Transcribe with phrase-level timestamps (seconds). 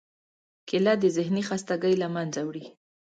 [0.67, 2.65] کېله د ذهنی خستګۍ له منځه وړي.